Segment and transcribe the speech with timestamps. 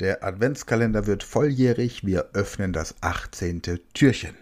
[0.00, 2.06] Der Adventskalender wird volljährig.
[2.06, 3.60] Wir öffnen das 18.
[3.92, 4.34] Türchen.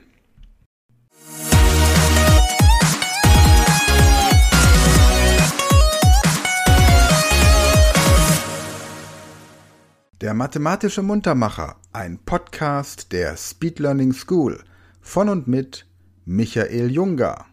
[10.21, 14.63] Der mathematische Muntermacher, ein Podcast der Speed Learning School
[15.01, 15.87] von und mit
[16.25, 17.47] Michael Junger.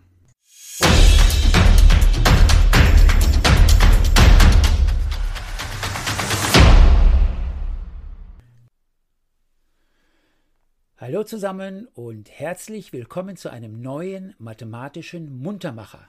[10.98, 16.08] Hallo zusammen und herzlich willkommen zu einem neuen mathematischen Muntermacher.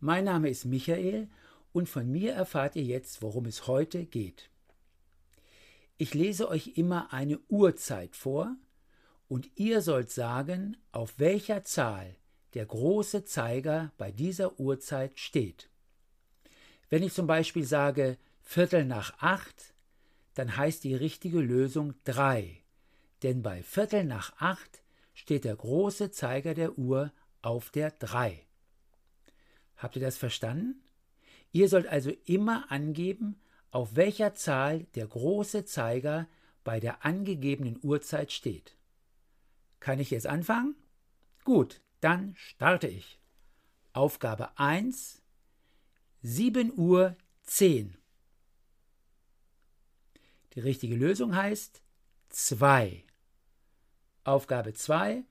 [0.00, 1.28] Mein Name ist Michael
[1.74, 4.48] und von mir erfahrt ihr jetzt, worum es heute geht.
[5.98, 8.56] Ich lese euch immer eine Uhrzeit vor
[9.28, 12.16] und ihr sollt sagen, auf welcher Zahl
[12.54, 15.68] der große Zeiger bei dieser Uhrzeit steht.
[16.88, 19.74] Wenn ich zum Beispiel sage Viertel nach acht,
[20.32, 22.62] dann heißt die richtige Lösung drei,
[23.22, 24.82] denn bei Viertel nach acht
[25.14, 28.46] steht der große Zeiger der Uhr auf der drei.
[29.76, 30.82] Habt ihr das verstanden?
[31.52, 36.28] Ihr sollt also immer angeben, auf welcher Zahl der große Zeiger
[36.64, 38.76] bei der angegebenen Uhrzeit steht.
[39.80, 40.74] Kann ich jetzt anfangen?
[41.44, 43.18] Gut, dann starte ich.
[43.92, 45.22] Aufgabe 1
[46.22, 47.96] 7 Uhr 10.
[50.54, 51.80] Die richtige Lösung heißt
[52.30, 53.04] 2.
[54.28, 55.24] Aufgabe 2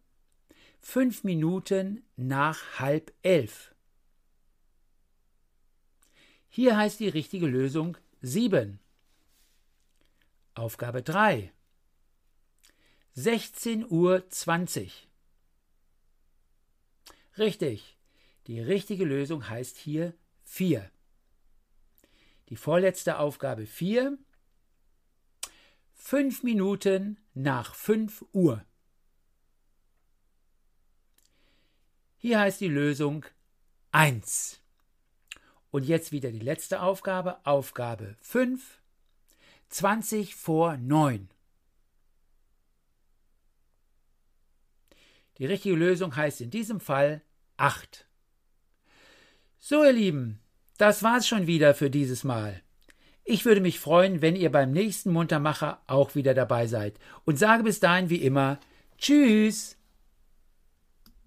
[0.80, 3.76] 5 Minuten nach halb elf.
[6.50, 8.80] Hier heißt die richtige Lösung 7.
[10.56, 11.52] Aufgabe 3.
[13.14, 15.08] 16 Uhr 20.
[17.38, 17.98] Richtig.
[18.48, 20.14] Die richtige Lösung heißt hier
[20.44, 20.90] 4.
[22.50, 24.18] Die vorletzte Aufgabe 4.
[25.94, 28.66] 5 Minuten nach 5 Uhr.
[32.18, 33.26] Hier heißt die Lösung
[33.92, 34.60] 1.
[35.70, 38.80] Und jetzt wieder die letzte Aufgabe, Aufgabe 5,
[39.70, 41.30] 20 vor 9.
[45.38, 47.22] Die richtige Lösung heißt in diesem Fall
[47.58, 48.08] 8.
[49.60, 50.40] So, ihr Lieben,
[50.78, 52.62] das war's schon wieder für dieses Mal.
[53.24, 57.64] Ich würde mich freuen, wenn ihr beim nächsten Muntermacher auch wieder dabei seid und sage
[57.64, 58.60] bis dahin wie immer
[58.98, 59.78] Tschüss.